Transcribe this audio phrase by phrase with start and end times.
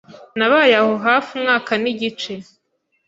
[0.37, 2.33] Nabaye aho hafi umwaka nigice